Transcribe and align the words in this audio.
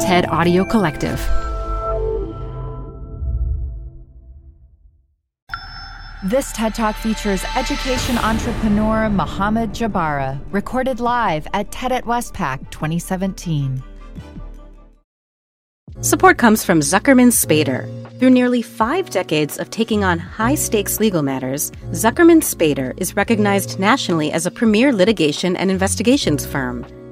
TED 0.00 0.28
Audio 0.28 0.64
Collective. 0.64 1.18
This 6.22 6.52
TED 6.52 6.76
Talk 6.76 6.94
features 6.94 7.44
education 7.56 8.16
entrepreneur 8.18 9.08
Mohamad 9.10 9.70
Jebara, 9.70 10.40
recorded 10.52 11.00
live 11.00 11.48
at 11.52 11.72
TED 11.72 11.90
at 11.90 12.04
Westpac 12.04 12.70
2017. 12.70 13.82
Support 16.00 16.38
comes 16.38 16.64
from 16.64 16.78
Zuckerman 16.78 17.32
Spader. 17.32 17.88
Through 18.20 18.30
nearly 18.30 18.62
five 18.62 19.10
decades 19.10 19.58
of 19.58 19.70
taking 19.70 20.04
on 20.04 20.20
high 20.20 20.54
stakes 20.54 21.00
legal 21.00 21.22
matters, 21.22 21.72
Zuckerman 21.90 22.40
Spader 22.40 22.94
is 23.00 23.16
recognized 23.16 23.80
nationally 23.80 24.30
as 24.30 24.46
a 24.46 24.52
premier 24.52 24.92
litigation 24.92 25.56
and 25.56 25.72
investigations 25.72 26.46
firm. 26.46 26.86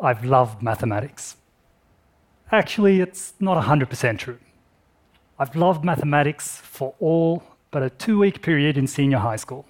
I've 0.00 0.24
loved 0.24 0.62
mathematics. 0.62 1.36
Actually, 2.50 3.00
it's 3.00 3.34
not 3.38 3.62
100% 3.62 4.18
true. 4.18 4.38
I've 5.38 5.54
loved 5.54 5.84
mathematics 5.84 6.56
for 6.56 6.94
all 6.98 7.42
but 7.70 7.82
a 7.82 7.90
two 7.90 8.18
week 8.18 8.42
period 8.42 8.76
in 8.76 8.86
senior 8.86 9.18
high 9.18 9.36
school. 9.36 9.66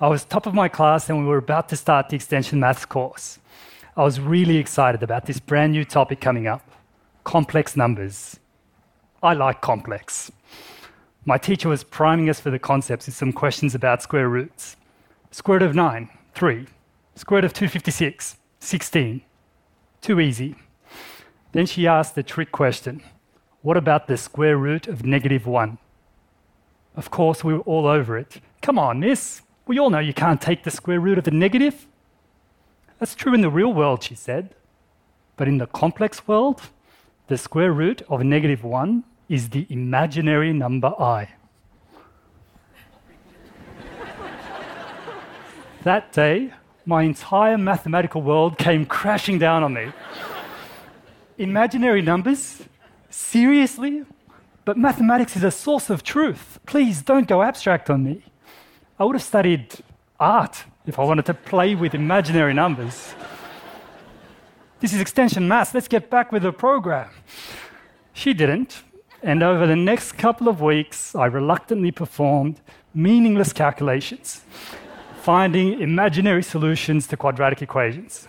I 0.00 0.06
was 0.06 0.24
top 0.24 0.46
of 0.46 0.54
my 0.54 0.68
class 0.68 1.08
and 1.08 1.18
we 1.18 1.24
were 1.24 1.38
about 1.38 1.68
to 1.70 1.76
start 1.76 2.08
the 2.08 2.16
extension 2.16 2.60
maths 2.60 2.84
course. 2.84 3.40
I 3.96 4.04
was 4.04 4.20
really 4.20 4.58
excited 4.58 5.02
about 5.02 5.26
this 5.26 5.40
brand 5.40 5.72
new 5.72 5.84
topic 5.84 6.20
coming 6.20 6.46
up 6.46 6.62
complex 7.24 7.76
numbers. 7.76 8.38
I 9.22 9.34
like 9.34 9.60
complex. 9.60 10.30
My 11.26 11.36
teacher 11.36 11.68
was 11.68 11.84
priming 11.84 12.30
us 12.30 12.40
for 12.40 12.50
the 12.50 12.58
concepts 12.58 13.04
with 13.04 13.14
some 13.14 13.32
questions 13.32 13.74
about 13.74 14.02
square 14.02 14.28
roots. 14.30 14.76
Square 15.30 15.58
root 15.58 15.66
of 15.66 15.74
9, 15.74 16.08
3. 16.34 16.66
Square 17.16 17.38
root 17.38 17.44
of 17.44 17.52
256, 17.52 18.36
16. 18.68 19.22
Too 20.02 20.20
easy. 20.20 20.54
Then 21.52 21.64
she 21.64 21.86
asked 21.86 22.14
the 22.14 22.22
trick 22.22 22.52
question 22.52 23.02
What 23.62 23.78
about 23.78 24.08
the 24.08 24.18
square 24.18 24.58
root 24.58 24.86
of 24.86 25.06
negative 25.06 25.46
1? 25.46 25.78
Of 26.94 27.10
course, 27.10 27.42
we 27.42 27.54
were 27.54 27.60
all 27.60 27.86
over 27.86 28.18
it. 28.18 28.42
Come 28.60 28.78
on, 28.78 29.00
miss. 29.00 29.40
We 29.66 29.78
all 29.78 29.88
know 29.88 30.00
you 30.00 30.12
can't 30.12 30.42
take 30.42 30.64
the 30.64 30.70
square 30.70 31.00
root 31.00 31.16
of 31.16 31.24
the 31.24 31.30
negative. 31.30 31.86
That's 32.98 33.14
true 33.14 33.32
in 33.32 33.40
the 33.40 33.48
real 33.48 33.72
world, 33.72 34.02
she 34.02 34.14
said. 34.14 34.54
But 35.38 35.48
in 35.48 35.56
the 35.56 35.66
complex 35.66 36.28
world, 36.28 36.60
the 37.28 37.38
square 37.38 37.72
root 37.72 38.02
of 38.10 38.22
negative 38.22 38.64
1 38.64 39.02
is 39.30 39.48
the 39.48 39.66
imaginary 39.70 40.52
number 40.52 40.92
i. 40.98 41.30
that 45.84 46.12
day, 46.12 46.52
my 46.88 47.02
entire 47.02 47.58
mathematical 47.58 48.22
world 48.22 48.56
came 48.56 48.86
crashing 48.86 49.38
down 49.38 49.62
on 49.62 49.74
me. 49.74 49.92
Imaginary 51.36 52.00
numbers? 52.00 52.62
Seriously? 53.10 54.06
But 54.64 54.78
mathematics 54.78 55.36
is 55.36 55.44
a 55.44 55.50
source 55.50 55.90
of 55.90 56.02
truth. 56.02 56.58
Please 56.64 57.02
don't 57.02 57.28
go 57.28 57.42
abstract 57.42 57.90
on 57.90 58.04
me. 58.04 58.24
I 58.98 59.04
would 59.04 59.16
have 59.16 59.22
studied 59.22 59.74
art 60.18 60.64
if 60.86 60.98
I 60.98 61.04
wanted 61.04 61.26
to 61.26 61.34
play 61.34 61.74
with 61.74 61.94
imaginary 61.94 62.54
numbers. 62.54 63.14
This 64.80 64.94
is 64.94 65.00
extension 65.02 65.46
maths. 65.46 65.74
Let's 65.74 65.88
get 65.88 66.08
back 66.08 66.32
with 66.32 66.42
the 66.42 66.52
program. 66.52 67.10
She 68.14 68.32
didn't. 68.32 68.82
And 69.22 69.42
over 69.42 69.66
the 69.66 69.76
next 69.76 70.12
couple 70.12 70.48
of 70.48 70.62
weeks, 70.62 71.14
I 71.14 71.26
reluctantly 71.26 71.90
performed 71.90 72.62
meaningless 72.94 73.52
calculations, 73.52 74.40
finding 75.28 75.78
imaginary 75.82 76.42
solutions 76.42 77.06
to 77.06 77.14
quadratic 77.14 77.60
equations. 77.60 78.26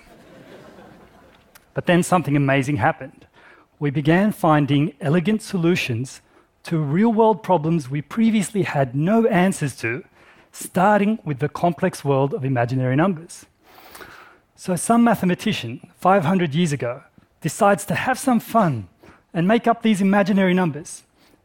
But 1.74 1.86
then 1.86 2.04
something 2.04 2.36
amazing 2.36 2.76
happened. 2.76 3.26
We 3.80 3.90
began 3.90 4.34
finding 4.34 4.92
elegant 5.00 5.42
solutions 5.42 6.20
to 6.64 6.78
real 6.78 7.14
world 7.14 7.42
problems 7.42 7.90
we 7.90 8.02
previously 8.02 8.64
had 8.64 8.96
no 8.96 9.26
answers 9.28 9.78
to 9.78 10.04
starting 10.52 11.20
with 11.24 11.40
the 11.40 11.48
complex 11.48 12.04
world 12.04 12.34
of 12.34 12.44
imaginary 12.44 12.98
numbers. 12.98 13.46
So, 14.58 14.76
some 14.76 15.06
mathematician 15.06 15.80
500 16.02 16.54
years 16.54 16.74
ago 16.74 17.04
decides 17.40 17.86
to 17.86 17.96
have 17.96 18.20
some 18.20 18.42
fun 18.42 18.90
and 19.34 19.48
make 19.48 19.68
up 19.68 19.84
these 19.84 20.02
imaginary 20.02 20.54
numbers. 20.54 21.04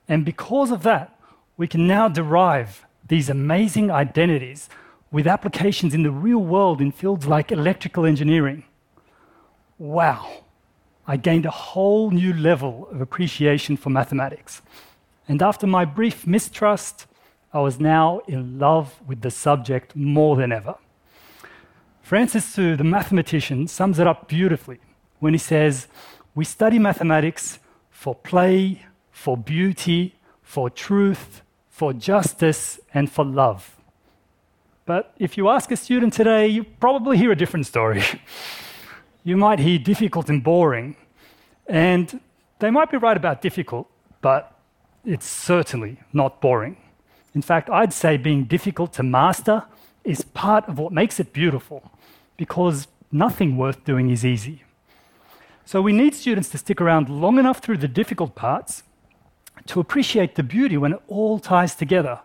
And 0.08 0.24
because 0.24 0.72
of 0.72 0.82
that, 0.82 1.16
we 1.56 1.68
can 1.68 1.86
now 1.86 2.08
derive 2.08 2.84
these 3.06 3.30
amazing 3.30 3.92
identities 3.92 4.68
with 5.14 5.28
applications 5.28 5.94
in 5.94 6.02
the 6.02 6.10
real 6.10 6.40
world 6.40 6.80
in 6.80 6.90
fields 6.90 7.24
like 7.24 7.52
electrical 7.52 8.04
engineering. 8.04 8.64
Wow, 9.78 10.42
I 11.06 11.16
gained 11.16 11.46
a 11.46 11.52
whole 11.52 12.10
new 12.10 12.32
level 12.32 12.88
of 12.90 13.00
appreciation 13.00 13.76
for 13.76 13.90
mathematics. 13.90 14.60
And 15.28 15.40
after 15.40 15.68
my 15.68 15.84
brief 15.84 16.26
mistrust, 16.26 17.06
I 17.52 17.60
was 17.60 17.78
now 17.78 18.22
in 18.26 18.58
love 18.58 19.00
with 19.06 19.20
the 19.20 19.30
subject 19.30 19.94
more 19.94 20.34
than 20.34 20.50
ever. 20.50 20.74
Francis 22.02 22.44
Su, 22.44 22.74
the 22.74 22.82
mathematician, 22.82 23.68
sums 23.68 24.00
it 24.00 24.08
up 24.08 24.26
beautifully 24.26 24.80
when 25.20 25.32
he 25.32 25.38
says, 25.38 25.86
We 26.34 26.44
study 26.44 26.80
mathematics 26.80 27.60
for 27.88 28.16
play, 28.16 28.84
for 29.12 29.36
beauty, 29.36 30.16
for 30.42 30.68
truth, 30.68 31.42
for 31.68 31.92
justice, 31.92 32.80
and 32.92 33.08
for 33.08 33.24
love. 33.24 33.76
But 34.86 35.14
if 35.18 35.36
you 35.36 35.48
ask 35.48 35.70
a 35.70 35.76
student 35.76 36.12
today, 36.12 36.46
you 36.46 36.64
probably 36.64 37.16
hear 37.16 37.32
a 37.32 37.36
different 37.36 37.66
story. 37.66 38.02
you 39.24 39.36
might 39.36 39.58
hear 39.58 39.78
difficult 39.78 40.28
and 40.28 40.42
boring. 40.44 40.96
And 41.66 42.20
they 42.58 42.70
might 42.70 42.90
be 42.90 42.98
right 42.98 43.16
about 43.16 43.40
difficult, 43.40 43.88
but 44.20 44.52
it's 45.04 45.26
certainly 45.26 45.98
not 46.12 46.40
boring. 46.40 46.76
In 47.34 47.42
fact, 47.42 47.70
I'd 47.70 47.92
say 47.92 48.16
being 48.16 48.44
difficult 48.44 48.92
to 48.94 49.02
master 49.02 49.64
is 50.04 50.22
part 50.22 50.68
of 50.68 50.78
what 50.78 50.92
makes 50.92 51.18
it 51.18 51.32
beautiful, 51.32 51.90
because 52.36 52.86
nothing 53.10 53.56
worth 53.56 53.84
doing 53.84 54.10
is 54.10 54.24
easy. 54.24 54.62
So 55.64 55.80
we 55.80 55.92
need 55.92 56.14
students 56.14 56.50
to 56.50 56.58
stick 56.58 56.80
around 56.80 57.08
long 57.08 57.38
enough 57.38 57.60
through 57.60 57.78
the 57.78 57.88
difficult 57.88 58.34
parts 58.34 58.82
to 59.66 59.80
appreciate 59.80 60.34
the 60.34 60.42
beauty 60.42 60.76
when 60.76 60.92
it 60.92 61.02
all 61.08 61.38
ties 61.38 61.74
together, 61.74 62.20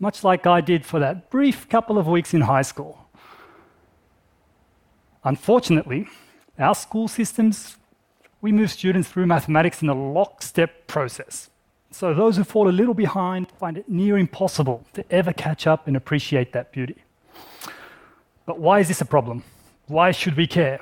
much 0.00 0.24
like 0.24 0.46
I 0.46 0.60
did 0.60 0.84
for 0.84 0.98
that 0.98 1.30
brief 1.30 1.68
couple 1.68 1.98
of 1.98 2.06
weeks 2.06 2.34
in 2.34 2.40
high 2.40 2.62
school. 2.62 3.06
Unfortunately, 5.22 6.08
our 6.58 6.74
school 6.74 7.06
systems, 7.06 7.76
we 8.40 8.50
move 8.50 8.70
students 8.70 9.08
through 9.08 9.26
mathematics 9.26 9.82
in 9.82 9.90
a 9.90 9.94
lockstep 9.94 10.86
process. 10.86 11.50
So 11.90 12.14
those 12.14 12.38
who 12.38 12.44
fall 12.44 12.68
a 12.68 12.72
little 12.72 12.94
behind 12.94 13.52
find 13.58 13.76
it 13.76 13.88
near 13.88 14.16
impossible 14.16 14.86
to 14.94 15.04
ever 15.12 15.32
catch 15.32 15.66
up 15.66 15.86
and 15.86 15.96
appreciate 15.96 16.52
that 16.52 16.72
beauty. 16.72 16.96
But 18.46 18.58
why 18.58 18.80
is 18.80 18.88
this 18.88 19.02
a 19.02 19.04
problem? 19.04 19.44
Why 19.86 20.12
should 20.12 20.36
we 20.36 20.46
care? 20.46 20.80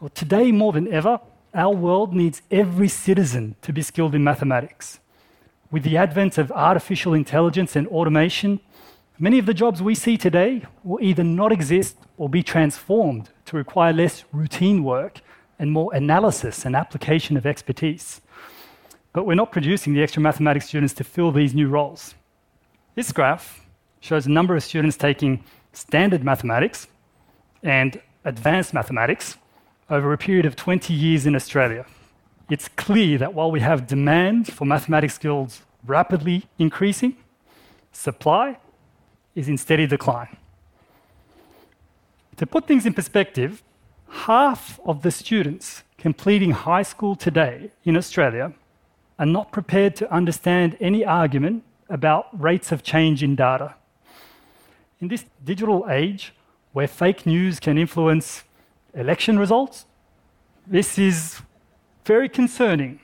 Well, 0.00 0.10
today 0.10 0.50
more 0.50 0.72
than 0.72 0.92
ever, 0.92 1.20
our 1.54 1.74
world 1.74 2.14
needs 2.14 2.42
every 2.50 2.88
citizen 2.88 3.54
to 3.62 3.72
be 3.72 3.82
skilled 3.82 4.14
in 4.14 4.24
mathematics. 4.24 4.98
With 5.70 5.82
the 5.82 5.98
advent 5.98 6.38
of 6.38 6.50
artificial 6.52 7.12
intelligence 7.12 7.76
and 7.76 7.86
automation, 7.88 8.60
many 9.18 9.38
of 9.38 9.44
the 9.44 9.52
jobs 9.52 9.82
we 9.82 9.94
see 9.94 10.16
today 10.16 10.62
will 10.82 10.98
either 11.02 11.22
not 11.22 11.52
exist 11.52 11.96
or 12.16 12.28
be 12.28 12.42
transformed 12.42 13.28
to 13.44 13.56
require 13.56 13.92
less 13.92 14.24
routine 14.32 14.82
work 14.82 15.20
and 15.58 15.70
more 15.70 15.92
analysis 15.94 16.64
and 16.64 16.74
application 16.74 17.36
of 17.36 17.44
expertise. 17.46 18.20
but 19.12 19.24
we're 19.24 19.34
not 19.34 19.50
producing 19.50 19.94
the 19.94 20.02
extra 20.02 20.22
mathematics 20.22 20.68
students 20.68 20.94
to 20.94 21.02
fill 21.02 21.32
these 21.32 21.54
new 21.54 21.68
roles. 21.68 22.14
This 22.94 23.10
graph 23.10 23.66
shows 24.00 24.26
a 24.26 24.30
number 24.30 24.54
of 24.54 24.62
students 24.62 24.96
taking 24.96 25.42
standard 25.72 26.22
mathematics 26.22 26.86
and 27.62 28.00
advanced 28.24 28.72
mathematics 28.74 29.36
over 29.90 30.12
a 30.12 30.18
period 30.18 30.46
of 30.46 30.54
20 30.54 30.92
years 30.94 31.26
in 31.26 31.34
Australia. 31.34 31.84
It's 32.50 32.68
clear 32.68 33.18
that 33.18 33.34
while 33.34 33.50
we 33.50 33.60
have 33.60 33.86
demand 33.86 34.52
for 34.52 34.64
mathematics 34.64 35.14
skills 35.14 35.62
rapidly 35.86 36.46
increasing, 36.58 37.16
supply 37.92 38.58
is 39.34 39.48
in 39.48 39.58
steady 39.58 39.86
decline. 39.86 40.36
To 42.36 42.46
put 42.46 42.66
things 42.66 42.86
in 42.86 42.94
perspective, 42.94 43.62
half 44.08 44.80
of 44.84 45.02
the 45.02 45.10
students 45.10 45.82
completing 45.98 46.52
high 46.52 46.82
school 46.82 47.16
today 47.16 47.70
in 47.84 47.96
Australia 47.96 48.52
are 49.18 49.26
not 49.26 49.52
prepared 49.52 49.96
to 49.96 50.12
understand 50.12 50.76
any 50.80 51.04
argument 51.04 51.64
about 51.90 52.28
rates 52.32 52.72
of 52.72 52.82
change 52.82 53.22
in 53.22 53.34
data. 53.34 53.74
In 55.00 55.08
this 55.08 55.24
digital 55.44 55.86
age, 55.90 56.32
where 56.72 56.86
fake 56.86 57.26
news 57.26 57.60
can 57.60 57.76
influence 57.76 58.44
election 58.94 59.38
results, 59.38 59.84
this 60.66 60.98
is 60.98 61.40
very 62.08 62.28
concerning. 62.28 62.98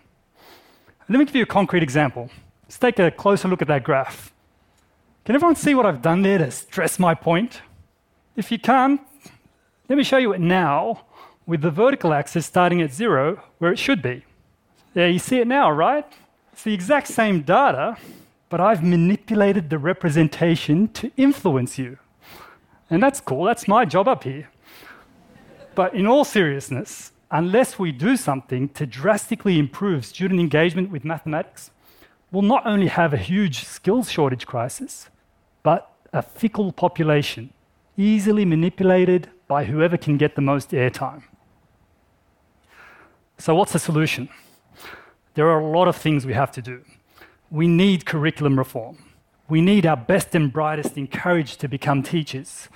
Let 1.11 1.19
me 1.19 1.27
give 1.27 1.37
you 1.37 1.43
a 1.43 1.55
concrete 1.59 1.83
example. 1.83 2.31
Let's 2.62 2.79
take 2.79 2.99
a 2.99 3.11
closer 3.11 3.49
look 3.49 3.61
at 3.61 3.69
that 3.69 3.85
graph. 3.85 4.33
Can 5.27 5.35
everyone 5.35 5.56
see 5.56 5.75
what 5.75 5.85
I've 5.85 6.01
done 6.01 6.23
there 6.23 6.39
to 6.39 6.51
stress 6.51 6.99
my 6.99 7.15
point? 7.15 7.61
If 8.35 8.51
you 8.51 8.59
can't, 8.59 9.03
let 9.91 9.99
me 9.99 10.05
show 10.05 10.17
you 10.17 10.33
it 10.33 10.41
now 10.41 11.03
with 11.45 11.61
the 11.61 11.71
vertical 11.71 12.15
axis 12.15 12.47
starting 12.47 12.81
at 12.81 12.95
zero 12.95 13.43
where 13.59 13.71
it 13.71 13.79
should 13.79 14.01
be. 14.01 14.25
Yeah, 14.95 15.09
you 15.09 15.19
see 15.19 15.39
it 15.39 15.47
now, 15.47 15.71
right? 15.71 16.06
It's 16.55 16.62
the 16.62 16.73
exact 16.73 17.09
same 17.09 17.43
data, 17.43 17.99
but 18.49 18.59
I've 18.59 18.83
manipulated 18.83 19.69
the 19.69 19.77
representation 19.77 20.89
to 20.95 21.12
influence 21.19 21.79
you. 21.79 21.99
And 22.89 23.03
that's 23.03 23.21
cool, 23.21 23.45
that's 23.45 23.69
my 23.69 23.85
job 23.85 24.09
up 24.09 24.25
here. 24.25 24.49
But 25.75 25.93
in 25.93 26.06
all 26.06 26.25
seriousness, 26.25 27.12
unless 27.31 27.79
we 27.79 27.93
do 27.93 28.17
something 28.17 28.69
to 28.71 28.87
drastically 28.87 29.59
improve 29.59 30.05
student 30.05 30.41
engagement 30.41 30.91
with 30.91 31.05
mathematics, 31.05 31.71
we'll 32.31 32.43
not 32.43 32.67
only 32.67 32.88
have 32.88 33.12
a 33.12 33.19
huge 33.19 33.65
skills 33.65 34.11
shortage 34.11 34.47
crisis, 34.47 35.09
but 35.62 35.91
a 36.12 36.23
fickle 36.23 36.73
population, 36.73 37.53
easily 37.97 38.44
manipulated 38.44 39.31
by 39.49 39.65
whoever 39.65 39.97
can 39.97 40.17
get 40.17 40.35
the 40.37 40.41
most 40.41 40.71
airtime. 40.71 41.23
So, 43.38 43.55
what's 43.55 43.73
the 43.73 43.79
solution? 43.79 44.29
There 45.35 45.49
are 45.49 45.59
a 45.59 45.67
lot 45.67 45.88
of 45.88 45.97
things 45.97 46.25
we 46.25 46.35
have 46.35 46.53
to 46.53 46.62
do. 46.62 46.85
We 47.50 47.67
need 47.67 48.06
curriculum 48.06 48.56
reform. 48.56 48.99
We 49.49 49.61
need 49.61 49.85
our 49.85 49.97
best 49.97 50.35
and 50.35 50.53
brightest 50.53 50.97
encouraged 50.97 51.61
to 51.61 51.69
become 51.69 52.03
teachers. 52.03 52.69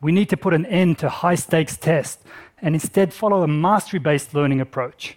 We 0.00 0.12
need 0.12 0.28
to 0.30 0.36
put 0.36 0.54
an 0.54 0.64
end 0.66 0.98
to 1.00 1.08
high 1.08 1.34
stakes 1.34 1.76
tests 1.76 2.24
and 2.60 2.74
instead 2.74 3.12
follow 3.12 3.42
a 3.42 3.48
mastery 3.48 3.98
based 3.98 4.34
learning 4.34 4.60
approach. 4.60 5.16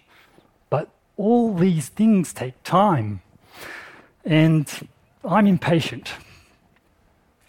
But 0.70 0.88
all 1.16 1.54
these 1.54 1.88
things 1.88 2.32
take 2.32 2.62
time. 2.62 3.22
And 4.24 4.88
I'm 5.24 5.46
impatient. 5.46 6.12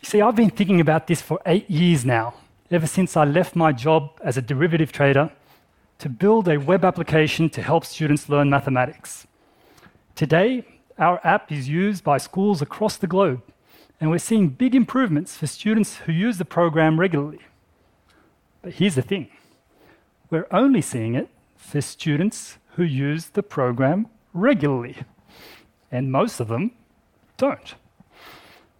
You 0.02 0.10
see, 0.10 0.22
I've 0.22 0.36
been 0.36 0.50
thinking 0.50 0.82
about 0.82 1.08
this 1.08 1.22
for 1.22 1.40
eight 1.46 1.70
years 1.70 2.04
now, 2.04 2.34
ever 2.70 2.88
since 2.88 3.16
I 3.16 3.24
left 3.24 3.56
my 3.56 3.72
job 3.72 4.12
as 4.24 4.38
a 4.38 4.42
derivative 4.42 4.92
trader 4.92 5.32
to 6.00 6.10
build 6.10 6.50
a 6.50 6.58
web 6.58 6.84
application 6.84 7.50
to 7.52 7.62
help 7.62 7.86
students 7.86 8.28
learn 8.28 8.50
mathematics. 8.50 9.26
Today, 10.16 10.66
our 10.98 11.20
app 11.24 11.52
is 11.52 11.70
used 11.70 12.04
by 12.04 12.18
schools 12.18 12.62
across 12.62 12.98
the 12.98 13.08
globe, 13.08 13.42
and 14.00 14.12
we're 14.12 14.18
seeing 14.18 14.50
big 14.50 14.76
improvements 14.76 15.38
for 15.38 15.48
students 15.48 15.98
who 16.00 16.12
use 16.12 16.38
the 16.38 16.46
program 16.46 17.00
regularly. 17.00 17.40
But 18.62 18.74
here's 18.74 18.96
the 18.96 19.02
thing 19.02 19.30
we're 20.34 20.48
only 20.50 20.82
seeing 20.82 21.14
it 21.14 21.30
for 21.56 21.80
students 21.80 22.58
who 22.76 22.84
use 22.84 23.28
the 23.28 23.44
program 23.44 24.08
regularly, 24.34 24.98
and 25.92 26.12
most 26.12 26.40
of 26.40 26.48
them 26.48 26.72
don't. 27.38 27.76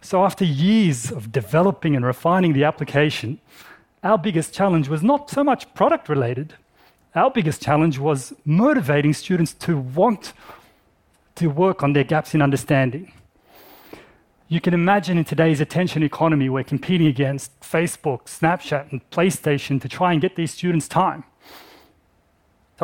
So, 0.00 0.24
after 0.24 0.44
years 0.44 1.12
of 1.12 1.30
developing 1.30 1.94
and 1.94 2.04
refining 2.04 2.54
the 2.54 2.64
application, 2.64 3.38
our 4.02 4.18
biggest 4.18 4.52
challenge 4.52 4.88
was 4.88 5.04
not 5.04 5.30
so 5.30 5.44
much 5.44 5.72
product 5.74 6.08
related. 6.08 6.54
Our 7.14 7.30
biggest 7.30 7.62
challenge 7.62 8.00
was 8.00 8.32
motivating 8.44 9.14
students 9.14 9.54
to 9.54 9.78
want 9.78 10.32
to 11.36 11.46
work 11.46 11.84
on 11.84 11.92
their 11.92 12.04
gaps 12.04 12.34
in 12.34 12.42
understanding. 12.42 13.12
You 14.48 14.60
can 14.60 14.74
imagine 14.74 15.18
in 15.18 15.24
today's 15.24 15.60
attention 15.60 16.02
economy, 16.02 16.48
we're 16.48 16.64
competing 16.64 17.06
against 17.06 17.58
Facebook, 17.60 18.24
Snapchat, 18.24 18.90
and 18.90 19.08
PlayStation 19.10 19.80
to 19.80 19.88
try 19.88 20.12
and 20.12 20.20
get 20.20 20.34
these 20.34 20.52
students 20.52 20.88
time. 20.88 21.22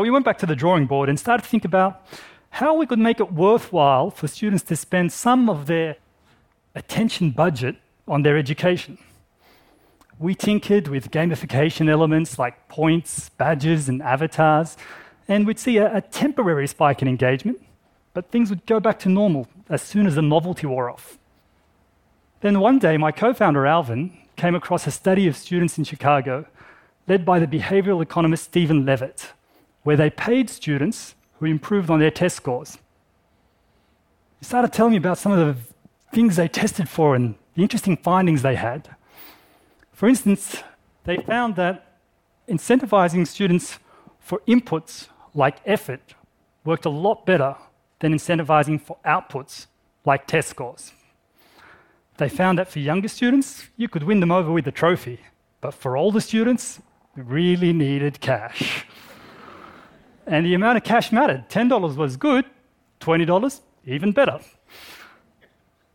So 0.00 0.02
we 0.02 0.10
went 0.10 0.24
back 0.24 0.38
to 0.38 0.46
the 0.46 0.56
drawing 0.56 0.86
board 0.86 1.10
and 1.10 1.20
started 1.20 1.42
to 1.42 1.48
think 1.50 1.66
about 1.66 2.06
how 2.48 2.72
we 2.74 2.86
could 2.86 2.98
make 2.98 3.20
it 3.20 3.34
worthwhile 3.34 4.10
for 4.10 4.28
students 4.28 4.62
to 4.64 4.74
spend 4.74 5.12
some 5.12 5.50
of 5.50 5.66
their 5.66 5.96
attention 6.74 7.32
budget 7.32 7.76
on 8.08 8.22
their 8.22 8.38
education. 8.38 8.96
We 10.18 10.34
tinkered 10.34 10.88
with 10.88 11.10
gamification 11.10 11.90
elements 11.90 12.38
like 12.38 12.66
points, 12.68 13.28
badges, 13.28 13.90
and 13.90 14.00
avatars, 14.00 14.78
and 15.28 15.46
we'd 15.46 15.58
see 15.58 15.76
a, 15.76 15.94
a 15.94 16.00
temporary 16.00 16.66
spike 16.66 17.02
in 17.02 17.08
engagement 17.08 17.60
but 18.14 18.30
things 18.30 18.48
would 18.48 18.64
go 18.64 18.80
back 18.80 18.98
to 19.00 19.10
normal 19.10 19.48
as 19.68 19.82
soon 19.82 20.06
as 20.06 20.14
the 20.14 20.22
novelty 20.22 20.66
wore 20.66 20.88
off. 20.88 21.18
Then 22.40 22.58
one 22.58 22.78
day, 22.78 22.96
my 22.96 23.12
co 23.12 23.34
founder 23.34 23.66
Alvin 23.66 24.16
came 24.36 24.54
across 24.54 24.86
a 24.86 24.90
study 24.90 25.26
of 25.26 25.36
students 25.36 25.76
in 25.76 25.84
Chicago 25.84 26.46
led 27.06 27.26
by 27.26 27.38
the 27.38 27.46
behavioral 27.46 28.02
economist 28.02 28.44
Steven 28.44 28.86
Levitt, 28.86 29.34
where 29.82 29.96
they 29.96 30.10
paid 30.10 30.50
students 30.50 31.14
who 31.38 31.46
improved 31.46 31.90
on 31.90 32.00
their 32.00 32.10
test 32.10 32.36
scores. 32.36 32.78
He 34.38 34.44
started 34.44 34.72
telling 34.72 34.92
me 34.92 34.98
about 34.98 35.18
some 35.18 35.32
of 35.32 35.38
the 35.38 35.56
things 36.12 36.36
they 36.36 36.48
tested 36.48 36.88
for 36.88 37.14
and 37.14 37.34
the 37.54 37.62
interesting 37.62 37.96
findings 37.96 38.42
they 38.42 38.56
had. 38.56 38.88
For 39.92 40.08
instance, 40.08 40.62
they 41.04 41.16
found 41.18 41.56
that 41.56 41.98
incentivizing 42.48 43.26
students 43.26 43.78
for 44.18 44.40
inputs 44.46 45.08
like 45.34 45.58
effort 45.64 46.14
worked 46.64 46.84
a 46.84 46.90
lot 46.90 47.26
better 47.26 47.56
than 48.00 48.12
incentivizing 48.12 48.80
for 48.80 48.96
outputs 49.04 49.66
like 50.04 50.26
test 50.26 50.48
scores. 50.48 50.92
They 52.16 52.28
found 52.28 52.58
that 52.58 52.68
for 52.68 52.80
younger 52.80 53.08
students, 53.08 53.68
you 53.76 53.88
could 53.88 54.02
win 54.02 54.20
them 54.20 54.30
over 54.30 54.52
with 54.52 54.66
a 54.66 54.72
trophy, 54.72 55.20
but 55.60 55.72
for 55.72 55.96
older 55.96 56.20
students, 56.20 56.80
really 57.16 57.72
needed 57.72 58.20
cash. 58.20 58.86
And 60.30 60.46
the 60.46 60.54
amount 60.54 60.76
of 60.78 60.84
cash 60.84 61.10
mattered. 61.10 61.48
$10 61.50 61.96
was 61.96 62.16
good, 62.16 62.44
$20, 63.00 63.60
even 63.84 64.12
better. 64.12 64.38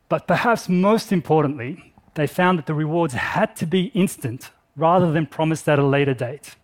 But 0.09 0.27
perhaps 0.27 0.67
most 0.67 1.13
importantly, 1.13 1.93
they 2.15 2.27
found 2.27 2.59
that 2.59 2.65
the 2.65 2.73
rewards 2.73 3.13
had 3.13 3.55
to 3.55 3.65
be 3.65 3.85
instant 3.95 4.51
rather 4.75 5.11
than 5.11 5.25
promised 5.25 5.69
at 5.69 5.79
a 5.79 5.85
later 5.85 6.13
date. 6.13 6.55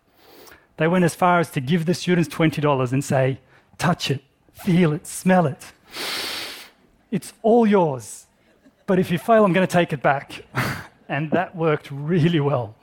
They 0.76 0.86
went 0.86 1.04
as 1.04 1.14
far 1.14 1.40
as 1.40 1.50
to 1.52 1.60
give 1.60 1.86
the 1.86 1.94
students 1.94 2.28
$20 2.28 2.92
and 2.92 3.02
say, 3.02 3.40
touch 3.78 4.10
it, 4.10 4.22
feel 4.52 4.92
it, 4.92 5.06
smell 5.06 5.46
it. 5.46 5.72
It's 7.10 7.32
all 7.42 7.66
yours. 7.66 8.26
But 8.86 8.98
if 8.98 9.10
you 9.10 9.16
fail, 9.16 9.44
I'm 9.44 9.54
going 9.54 9.66
to 9.66 9.72
take 9.72 9.94
it 9.94 10.02
back. 10.02 10.44
and 11.08 11.30
that 11.30 11.56
worked 11.56 11.90
really 11.90 12.40
well. 12.40 12.74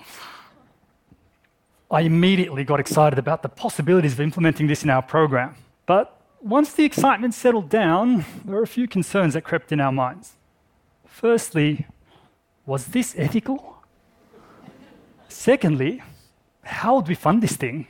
I 1.92 2.02
immediately 2.02 2.64
got 2.64 2.80
excited 2.80 3.18
about 3.18 3.42
the 3.42 3.50
possibilities 3.50 4.14
of 4.14 4.20
implementing 4.20 4.68
this 4.68 4.84
in 4.84 4.92
our 4.92 5.02
program. 5.02 5.56
But 5.88 6.16
once 6.40 6.72
the 6.74 6.86
excitement 6.86 7.34
settled 7.34 7.70
down, 7.70 8.26
there 8.46 8.56
were 8.56 8.62
a 8.64 8.68
few 8.68 8.88
concerns 8.88 9.34
that 9.34 9.44
crept 9.44 9.72
in 9.72 9.82
our 9.82 9.92
minds. 9.92 10.34
Firstly, 11.08 11.88
was 12.66 12.86
this 12.88 13.16
ethical? 13.18 13.78
Secondly, 15.28 16.04
how 16.64 16.96
would 16.98 17.08
we 17.08 17.16
fund 17.16 17.42
this 17.42 17.56
thing? 17.56 17.88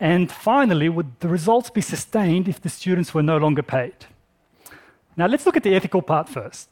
And 0.00 0.32
finally, 0.32 0.88
would 0.88 1.20
the 1.20 1.28
results 1.28 1.68
be 1.68 1.82
sustained 1.82 2.48
if 2.48 2.60
the 2.60 2.70
students 2.70 3.12
were 3.12 3.22
no 3.22 3.36
longer 3.36 3.62
paid? 3.62 4.06
Now, 5.14 5.26
let's 5.26 5.44
look 5.44 5.56
at 5.56 5.62
the 5.62 5.74
ethical 5.74 6.00
part 6.00 6.28
first. 6.28 6.68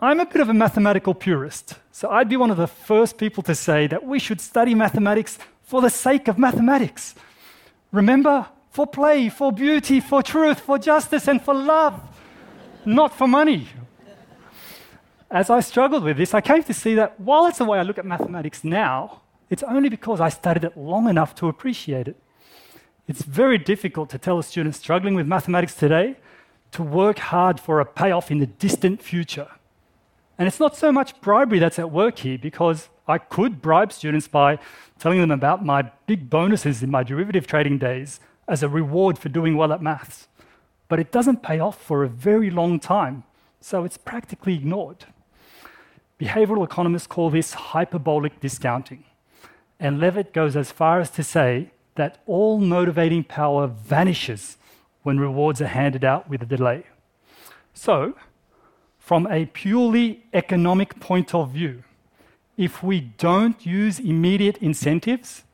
I'm 0.00 0.20
a 0.20 0.26
bit 0.26 0.40
of 0.40 0.48
a 0.48 0.54
mathematical 0.54 1.12
purist, 1.12 1.74
so 1.90 2.08
I'd 2.08 2.28
be 2.28 2.36
one 2.36 2.52
of 2.52 2.56
the 2.56 2.68
first 2.68 3.18
people 3.18 3.42
to 3.42 3.54
say 3.56 3.88
that 3.88 4.04
we 4.04 4.20
should 4.20 4.40
study 4.40 4.72
mathematics 4.72 5.40
for 5.64 5.82
the 5.82 5.90
sake 5.90 6.28
of 6.28 6.38
mathematics. 6.38 7.16
Remember, 7.90 8.46
for 8.70 8.86
play, 8.86 9.28
for 9.28 9.50
beauty, 9.50 9.98
for 9.98 10.22
truth, 10.22 10.60
for 10.60 10.78
justice, 10.78 11.26
and 11.26 11.42
for 11.42 11.52
love, 11.52 12.00
not 12.84 13.12
for 13.12 13.26
money. 13.26 13.66
As 15.32 15.50
I 15.50 15.58
struggled 15.58 16.04
with 16.04 16.16
this, 16.16 16.32
I 16.32 16.42
came 16.42 16.62
to 16.62 16.72
see 16.72 16.94
that 16.94 17.18
while 17.18 17.46
it's 17.46 17.58
the 17.58 17.64
way 17.64 17.80
I 17.80 17.82
look 17.82 17.98
at 17.98 18.06
mathematics 18.06 18.62
now, 18.62 19.22
it's 19.50 19.64
only 19.64 19.88
because 19.88 20.20
I 20.20 20.28
studied 20.28 20.62
it 20.62 20.76
long 20.76 21.08
enough 21.08 21.34
to 21.36 21.48
appreciate 21.48 22.06
it. 22.06 22.16
It's 23.08 23.22
very 23.22 23.58
difficult 23.58 24.10
to 24.10 24.18
tell 24.18 24.38
a 24.38 24.44
student 24.44 24.76
struggling 24.76 25.16
with 25.16 25.26
mathematics 25.26 25.74
today 25.74 26.18
to 26.70 26.84
work 26.84 27.18
hard 27.18 27.58
for 27.58 27.80
a 27.80 27.84
payoff 27.84 28.30
in 28.30 28.38
the 28.38 28.46
distant 28.46 29.02
future. 29.02 29.48
And 30.38 30.46
it's 30.46 30.60
not 30.60 30.76
so 30.76 30.92
much 30.92 31.20
bribery 31.20 31.58
that's 31.58 31.80
at 31.80 31.90
work 31.90 32.20
here 32.20 32.38
because 32.38 32.88
I 33.08 33.18
could 33.18 33.60
bribe 33.60 33.92
students 33.92 34.28
by 34.28 34.58
telling 34.98 35.20
them 35.20 35.32
about 35.32 35.64
my 35.64 35.90
big 36.06 36.30
bonuses 36.30 36.82
in 36.82 36.90
my 36.90 37.02
derivative 37.02 37.46
trading 37.46 37.78
days 37.78 38.20
as 38.46 38.62
a 38.62 38.68
reward 38.68 39.18
for 39.18 39.28
doing 39.28 39.56
well 39.56 39.72
at 39.72 39.82
maths. 39.82 40.28
But 40.88 41.00
it 41.00 41.10
doesn't 41.10 41.42
pay 41.42 41.58
off 41.58 41.82
for 41.82 42.04
a 42.04 42.08
very 42.08 42.50
long 42.50 42.78
time, 42.78 43.24
so 43.60 43.84
it's 43.84 43.98
practically 43.98 44.54
ignored. 44.54 45.06
Behavioral 46.20 46.64
economists 46.64 47.06
call 47.06 47.30
this 47.30 47.52
hyperbolic 47.52 48.40
discounting. 48.40 49.04
And 49.80 50.00
Levitt 50.00 50.32
goes 50.32 50.56
as 50.56 50.72
far 50.72 51.00
as 51.00 51.10
to 51.10 51.22
say 51.22 51.70
that 51.94 52.22
all 52.26 52.58
motivating 52.58 53.24
power 53.24 53.66
vanishes 53.66 54.56
when 55.02 55.18
rewards 55.18 55.60
are 55.60 55.66
handed 55.66 56.04
out 56.04 56.28
with 56.28 56.42
a 56.42 56.46
delay. 56.46 56.84
So, 57.74 58.14
from 59.08 59.26
a 59.28 59.46
purely 59.46 60.22
economic 60.34 61.00
point 61.00 61.34
of 61.34 61.50
view, 61.50 61.82
if 62.58 62.82
we 62.82 63.00
don't 63.00 63.64
use 63.64 63.98
immediate 63.98 64.58
incentives, 64.58 65.44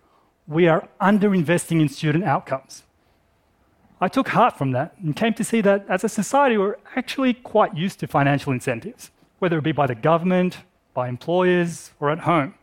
we 0.48 0.66
are 0.66 0.88
underinvesting 1.00 1.80
in 1.80 1.88
student 1.88 2.24
outcomes. 2.24 2.82
I 4.00 4.08
took 4.08 4.26
heart 4.30 4.58
from 4.58 4.72
that 4.72 4.96
and 5.00 5.14
came 5.14 5.34
to 5.34 5.44
see 5.44 5.60
that 5.60 5.86
as 5.88 6.02
a 6.02 6.08
society, 6.08 6.58
we're 6.58 6.78
actually 6.96 7.32
quite 7.32 7.76
used 7.76 8.00
to 8.00 8.08
financial 8.08 8.52
incentives, 8.52 9.12
whether 9.38 9.58
it 9.58 9.62
be 9.62 9.70
by 9.70 9.86
the 9.86 9.94
government, 9.94 10.58
by 10.92 11.08
employers, 11.08 11.92
or 12.00 12.10
at 12.10 12.18
home. 12.30 12.54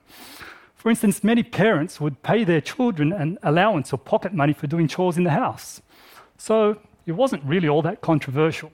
For 0.75 0.89
instance, 0.89 1.23
many 1.23 1.41
parents 1.41 2.01
would 2.01 2.21
pay 2.21 2.43
their 2.43 2.59
children 2.59 3.13
an 3.13 3.37
allowance 3.43 3.93
or 3.93 3.97
pocket 3.97 4.33
money 4.33 4.51
for 4.51 4.67
doing 4.67 4.89
chores 4.89 5.15
in 5.15 5.23
the 5.23 5.37
house. 5.45 5.81
So 6.37 6.81
it 7.05 7.13
wasn't 7.13 7.45
really 7.45 7.69
all 7.69 7.81
that 7.83 8.01
controversial. 8.01 8.73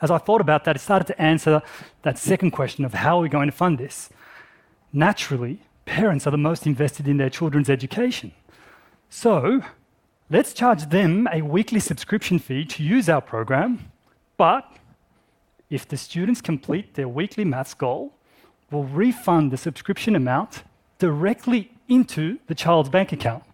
As 0.00 0.10
I 0.10 0.18
thought 0.18 0.40
about 0.40 0.64
that, 0.64 0.76
it 0.76 0.80
started 0.80 1.06
to 1.06 1.20
answer 1.20 1.62
that 2.02 2.18
second 2.18 2.50
question 2.50 2.84
of 2.84 2.94
how 2.94 3.18
are 3.18 3.22
we 3.22 3.28
going 3.28 3.48
to 3.48 3.56
fund 3.56 3.78
this? 3.78 4.10
Naturally, 4.92 5.60
parents 5.84 6.26
are 6.26 6.30
the 6.30 6.36
most 6.36 6.66
invested 6.66 7.08
in 7.08 7.16
their 7.16 7.30
children's 7.30 7.70
education. 7.70 8.32
So 9.08 9.62
let's 10.28 10.52
charge 10.52 10.90
them 10.90 11.28
a 11.32 11.42
weekly 11.42 11.80
subscription 11.80 12.38
fee 12.38 12.64
to 12.66 12.82
use 12.82 13.08
our 13.08 13.20
program, 13.20 13.90
but 14.36 14.70
if 15.70 15.88
the 15.88 15.96
students 15.96 16.40
complete 16.40 16.94
their 16.94 17.08
weekly 17.08 17.44
maths 17.44 17.74
goal, 17.74 18.14
we'll 18.70 18.84
refund 18.84 19.50
the 19.50 19.56
subscription 19.56 20.14
amount 20.14 20.62
directly 20.98 21.70
into 21.88 22.38
the 22.46 22.54
child's 22.54 22.88
bank 22.88 23.12
account. 23.12 23.44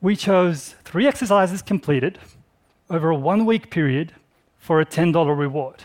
We 0.00 0.16
chose 0.16 0.74
three 0.84 1.06
exercises 1.06 1.62
completed 1.62 2.18
over 2.90 3.10
a 3.10 3.16
one 3.16 3.46
week 3.46 3.70
period 3.70 4.12
for 4.66 4.80
a 4.80 4.84
$10 4.84 5.38
reward. 5.38 5.84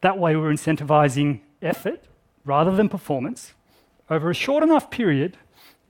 That 0.00 0.16
way, 0.16 0.36
we're 0.36 0.52
incentivizing 0.52 1.40
effort 1.60 2.04
rather 2.44 2.70
than 2.70 2.88
performance 2.88 3.52
over 4.08 4.30
a 4.30 4.34
short 4.34 4.62
enough 4.62 4.92
period 4.92 5.36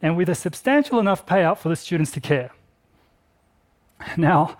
and 0.00 0.16
with 0.16 0.30
a 0.30 0.34
substantial 0.34 0.98
enough 0.98 1.26
payout 1.26 1.58
for 1.58 1.68
the 1.68 1.76
students 1.76 2.10
to 2.12 2.20
care. 2.20 2.52
Now, 4.16 4.56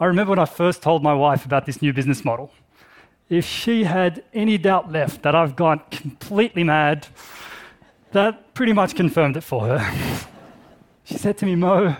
I 0.00 0.06
remember 0.06 0.30
when 0.30 0.40
I 0.40 0.46
first 0.46 0.82
told 0.82 1.00
my 1.00 1.14
wife 1.14 1.44
about 1.44 1.64
this 1.64 1.80
new 1.80 1.92
business 1.92 2.24
model. 2.24 2.50
If 3.28 3.44
she 3.44 3.84
had 3.84 4.24
any 4.34 4.58
doubt 4.58 4.90
left 4.90 5.22
that 5.22 5.36
I've 5.36 5.54
gone 5.54 5.82
completely 5.92 6.64
mad, 6.64 7.06
that 8.10 8.52
pretty 8.52 8.72
much 8.72 8.96
confirmed 8.96 9.36
it 9.36 9.44
for 9.44 9.68
her. 9.68 10.26
she 11.04 11.16
said 11.16 11.38
to 11.38 11.46
me, 11.46 11.54
Mo, 11.54 11.94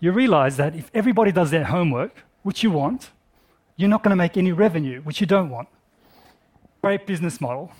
you 0.00 0.12
realize 0.12 0.58
that 0.58 0.76
if 0.76 0.90
everybody 0.92 1.32
does 1.32 1.50
their 1.50 1.64
homework, 1.64 2.14
which 2.42 2.62
you 2.62 2.70
want, 2.70 3.10
you're 3.78 3.88
not 3.88 4.02
going 4.02 4.10
to 4.10 4.16
make 4.16 4.36
any 4.36 4.52
revenue, 4.52 5.00
which 5.02 5.20
you 5.20 5.26
don't 5.26 5.48
want. 5.48 5.68
Great 6.82 7.06
business 7.06 7.40
model. 7.40 7.72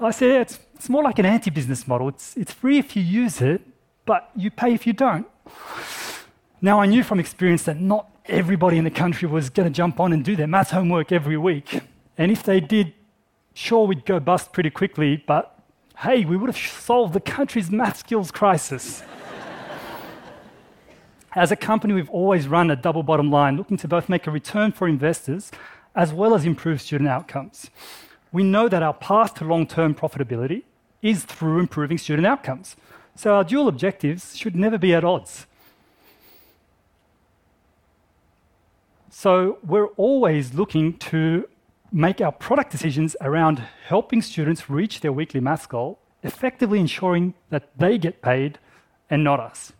I 0.00 0.10
said, 0.12 0.32
yeah, 0.32 0.40
it's, 0.40 0.58
it's 0.76 0.88
more 0.88 1.02
like 1.02 1.18
an 1.18 1.26
anti 1.26 1.50
business 1.50 1.86
model. 1.86 2.08
It's, 2.08 2.36
it's 2.36 2.52
free 2.52 2.78
if 2.78 2.94
you 2.96 3.02
use 3.02 3.40
it, 3.40 3.60
but 4.06 4.30
you 4.36 4.50
pay 4.50 4.72
if 4.72 4.86
you 4.86 4.92
don't. 4.92 5.26
Now, 6.60 6.80
I 6.80 6.86
knew 6.86 7.02
from 7.02 7.18
experience 7.18 7.64
that 7.64 7.80
not 7.80 8.08
everybody 8.26 8.78
in 8.78 8.84
the 8.84 8.90
country 8.90 9.28
was 9.28 9.50
going 9.50 9.68
to 9.68 9.74
jump 9.74 9.98
on 9.98 10.12
and 10.12 10.24
do 10.24 10.36
their 10.36 10.46
maths 10.46 10.70
homework 10.70 11.10
every 11.10 11.36
week. 11.36 11.80
And 12.16 12.30
if 12.30 12.44
they 12.44 12.60
did, 12.60 12.94
sure, 13.54 13.86
we'd 13.86 14.06
go 14.06 14.20
bust 14.20 14.52
pretty 14.52 14.70
quickly, 14.70 15.22
but 15.26 15.58
hey, 15.98 16.24
we 16.24 16.36
would 16.36 16.48
have 16.48 16.56
solved 16.56 17.12
the 17.12 17.20
country's 17.20 17.70
math 17.70 17.98
skills 17.98 18.30
crisis. 18.30 19.02
As 21.36 21.50
a 21.50 21.56
company, 21.56 21.94
we've 21.94 22.10
always 22.10 22.46
run 22.46 22.70
a 22.70 22.76
double 22.76 23.02
bottom 23.02 23.28
line, 23.28 23.56
looking 23.56 23.76
to 23.78 23.88
both 23.88 24.08
make 24.08 24.28
a 24.28 24.30
return 24.30 24.70
for 24.70 24.86
investors 24.86 25.50
as 25.96 26.12
well 26.12 26.34
as 26.34 26.44
improve 26.44 26.80
student 26.80 27.08
outcomes. 27.08 27.70
We 28.30 28.44
know 28.44 28.68
that 28.68 28.84
our 28.84 28.94
path 28.94 29.34
to 29.34 29.44
long 29.44 29.66
term 29.66 29.94
profitability 29.94 30.62
is 31.02 31.24
through 31.24 31.58
improving 31.58 31.98
student 31.98 32.26
outcomes. 32.26 32.76
So 33.16 33.34
our 33.34 33.44
dual 33.44 33.66
objectives 33.66 34.36
should 34.36 34.54
never 34.54 34.78
be 34.78 34.94
at 34.94 35.04
odds. 35.04 35.46
So 39.10 39.58
we're 39.64 39.92
always 39.96 40.54
looking 40.54 40.98
to 40.98 41.48
make 41.92 42.20
our 42.20 42.32
product 42.32 42.70
decisions 42.70 43.16
around 43.20 43.62
helping 43.86 44.22
students 44.22 44.70
reach 44.70 45.00
their 45.00 45.12
weekly 45.12 45.40
maths 45.40 45.66
goal, 45.66 45.98
effectively 46.22 46.78
ensuring 46.78 47.34
that 47.50 47.70
they 47.76 47.98
get 47.98 48.22
paid 48.22 48.58
and 49.10 49.22
not 49.22 49.40
us. 49.40 49.72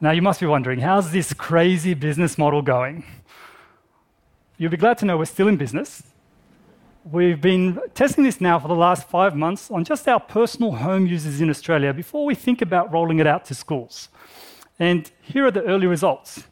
Now, 0.00 0.12
you 0.12 0.22
must 0.22 0.38
be 0.38 0.46
wondering, 0.46 0.78
how's 0.78 1.10
this 1.10 1.32
crazy 1.32 1.92
business 1.92 2.38
model 2.38 2.62
going? 2.62 3.04
You'll 4.56 4.70
be 4.70 4.76
glad 4.76 4.96
to 4.98 5.04
know 5.04 5.18
we're 5.18 5.24
still 5.24 5.48
in 5.48 5.56
business. 5.56 6.04
We've 7.10 7.40
been 7.40 7.80
testing 7.94 8.22
this 8.22 8.40
now 8.40 8.60
for 8.60 8.68
the 8.68 8.76
last 8.76 9.08
five 9.08 9.34
months 9.34 9.72
on 9.72 9.82
just 9.82 10.06
our 10.06 10.20
personal 10.20 10.70
home 10.70 11.08
users 11.08 11.40
in 11.40 11.50
Australia 11.50 11.92
before 11.92 12.24
we 12.24 12.36
think 12.36 12.62
about 12.62 12.92
rolling 12.92 13.18
it 13.18 13.26
out 13.26 13.44
to 13.46 13.56
schools. 13.56 14.08
And 14.78 15.10
here 15.20 15.44
are 15.46 15.50
the 15.50 15.64
early 15.64 15.88
results. 15.88 16.44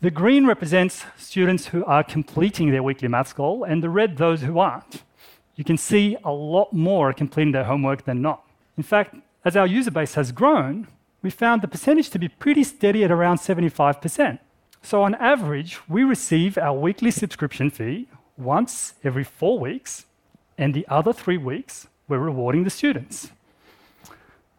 The 0.00 0.10
green 0.10 0.44
represents 0.44 1.04
students 1.16 1.68
who 1.68 1.84
are 1.84 2.02
completing 2.02 2.72
their 2.72 2.82
weekly 2.82 3.06
maths 3.06 3.32
goal, 3.32 3.62
and 3.62 3.84
the 3.84 3.88
red, 3.88 4.16
those 4.16 4.42
who 4.42 4.58
aren't. 4.58 5.04
You 5.54 5.62
can 5.62 5.78
see 5.78 6.16
a 6.24 6.32
lot 6.32 6.72
more 6.72 7.10
are 7.10 7.12
completing 7.12 7.52
their 7.52 7.64
homework 7.64 8.04
than 8.04 8.20
not. 8.20 8.44
In 8.76 8.82
fact, 8.82 9.14
as 9.44 9.56
our 9.56 9.66
user 9.66 9.92
base 9.92 10.14
has 10.14 10.32
grown, 10.32 10.88
we 11.22 11.30
found 11.30 11.62
the 11.62 11.68
percentage 11.68 12.10
to 12.10 12.18
be 12.18 12.28
pretty 12.28 12.64
steady 12.64 13.04
at 13.04 13.10
around 13.10 13.38
75%. 13.38 14.38
So, 14.82 15.02
on 15.02 15.14
average, 15.16 15.80
we 15.88 16.04
receive 16.04 16.56
our 16.56 16.78
weekly 16.78 17.10
subscription 17.10 17.70
fee 17.70 18.06
once 18.36 18.94
every 19.02 19.24
four 19.24 19.58
weeks, 19.58 20.06
and 20.56 20.72
the 20.72 20.86
other 20.88 21.12
three 21.12 21.36
weeks, 21.36 21.88
we're 22.06 22.18
rewarding 22.18 22.64
the 22.64 22.70
students. 22.70 23.30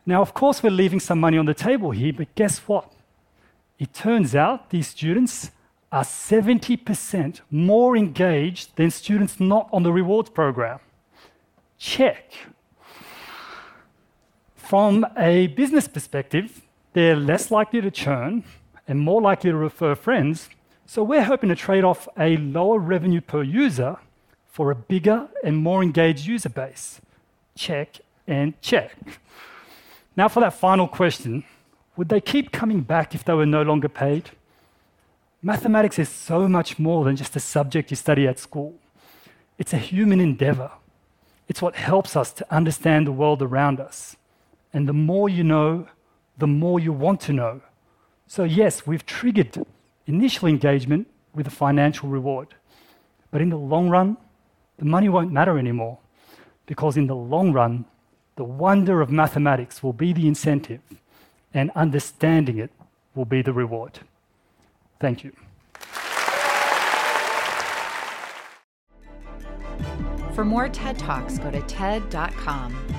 Now, 0.06 0.22
of 0.22 0.34
course, 0.34 0.62
we're 0.62 0.72
leaving 0.72 1.00
some 1.00 1.20
money 1.20 1.38
on 1.38 1.46
the 1.46 1.54
table 1.54 1.92
here, 1.92 2.14
but 2.14 2.34
guess 2.36 2.60
what? 2.60 2.92
It 3.78 3.94
turns 3.94 4.36
out 4.36 4.70
these 4.70 4.88
students 4.88 5.52
are 5.92 6.04
70% 6.04 7.42
more 7.50 7.96
engaged 7.96 8.76
than 8.76 8.92
students 8.92 9.40
not 9.40 9.70
on 9.72 9.84
the 9.84 9.94
rewards 9.94 10.30
program. 10.30 10.80
Check. 11.78 12.34
From 14.70 15.04
a 15.18 15.48
business 15.48 15.88
perspective, 15.88 16.62
they're 16.94 17.16
less 17.16 17.50
likely 17.50 17.82
to 17.82 17.90
churn 17.90 18.44
and 18.88 19.00
more 19.00 19.20
likely 19.20 19.50
to 19.50 19.58
refer 19.58 19.96
friends. 19.96 20.48
So 20.86 21.02
we're 21.02 21.24
hoping 21.24 21.50
to 21.50 21.56
trade 21.56 21.84
off 21.84 22.08
a 22.20 22.38
lower 22.38 22.78
revenue 22.78 23.20
per 23.20 23.42
user 23.42 23.98
for 24.52 24.70
a 24.70 24.76
bigger 24.76 25.28
and 25.44 25.58
more 25.58 25.82
engaged 25.82 26.28
user 26.28 26.50
base. 26.50 27.02
Check 27.56 27.98
and 28.28 28.62
check. 28.62 28.96
Now, 30.16 30.28
for 30.28 30.40
that 30.42 30.54
final 30.54 30.88
question 30.88 31.46
would 31.98 32.10
they 32.10 32.22
keep 32.22 32.52
coming 32.52 32.82
back 32.82 33.16
if 33.16 33.24
they 33.24 33.34
were 33.34 33.48
no 33.48 33.64
longer 33.64 33.90
paid? 33.90 34.30
Mathematics 35.42 35.98
is 35.98 36.10
so 36.10 36.48
much 36.48 36.78
more 36.78 37.04
than 37.06 37.16
just 37.16 37.36
a 37.36 37.40
subject 37.40 37.90
you 37.90 37.98
study 37.98 38.28
at 38.28 38.38
school. 38.38 38.76
It's 39.58 39.74
a 39.74 39.80
human 39.80 40.20
endeavor. 40.20 40.70
It's 41.48 41.60
what 41.60 41.76
helps 41.76 42.16
us 42.16 42.32
to 42.34 42.46
understand 42.54 43.08
the 43.08 43.12
world 43.12 43.42
around 43.42 43.80
us. 43.80 44.16
And 44.74 44.88
the 44.88 44.94
more 44.94 45.30
you 45.30 45.44
know, 45.44 45.88
the 46.38 46.48
more 46.48 46.80
you 46.80 46.94
want 46.94 47.22
to 47.22 47.34
know. 47.34 47.62
So, 48.28 48.44
yes, 48.44 48.86
we've 48.86 49.06
triggered 49.06 49.66
initial 50.06 50.48
engagement 50.48 51.08
with 51.34 51.48
a 51.48 51.52
financial 51.52 52.10
reward. 52.10 52.56
But 53.32 53.42
in 53.42 53.50
the 53.50 53.58
long 53.58 53.90
run, 53.90 54.18
the 54.78 54.86
money 54.86 55.10
won't 55.10 55.32
matter 55.32 55.58
anymore 55.58 56.00
because, 56.66 56.98
in 56.98 57.08
the 57.08 57.16
long 57.16 57.52
run, 57.52 57.86
the 58.36 58.44
wonder 58.44 59.02
of 59.02 59.12
mathematics 59.12 59.84
will 59.84 59.94
be 59.94 60.14
the 60.14 60.28
incentive, 60.28 60.82
and 61.54 61.72
understanding 61.76 62.58
it 62.58 62.72
will 63.14 63.26
be 63.26 63.42
the 63.42 63.52
reward. 63.52 64.00
Thank 65.00 65.24
you. 65.24 65.34
For 70.34 70.46
more 70.46 70.70
TED 70.70 70.98
Talks, 70.98 71.38
go 71.38 71.52
to 71.52 71.62
TED.com. 71.64 72.99